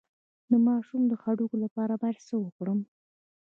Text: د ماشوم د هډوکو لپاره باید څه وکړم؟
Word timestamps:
د 0.49 0.53
ماشوم 0.67 1.01
د 1.07 1.13
هډوکو 1.21 1.55
لپاره 1.63 1.93
باید 2.01 2.17
څه 2.27 2.35
وکړم؟ 2.43 2.79